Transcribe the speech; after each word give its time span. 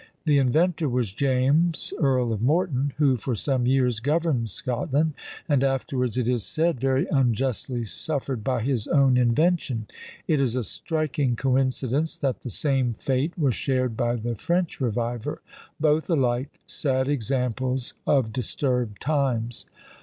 The 0.25 0.39
inventor 0.39 0.89
was 0.89 1.13
James, 1.13 1.93
Earl 1.99 2.33
of 2.33 2.41
Morton, 2.41 2.91
who 2.97 3.17
for 3.17 3.35
some 3.35 3.67
years 3.67 3.99
governed 3.99 4.49
Scotland, 4.49 5.13
and 5.47 5.63
afterwards, 5.63 6.17
it 6.17 6.27
is 6.27 6.43
said, 6.43 6.79
very 6.79 7.05
unjustly 7.11 7.85
suffered 7.85 8.43
by 8.43 8.63
his 8.63 8.87
own 8.87 9.15
invention. 9.15 9.85
It 10.27 10.39
is 10.41 10.55
a 10.55 10.63
striking 10.63 11.35
coincidence, 11.35 12.17
that 12.17 12.39
the 12.41 12.49
same 12.49 12.95
fate 12.95 13.37
was 13.37 13.53
shared 13.53 13.95
by 13.95 14.15
the 14.15 14.33
French 14.33 14.81
reviver; 14.81 15.43
both 15.79 16.09
alike 16.09 16.59
sad 16.65 17.07
examples 17.07 17.93
of 18.07 18.33
disturbed 18.33 18.99
times! 19.01 19.67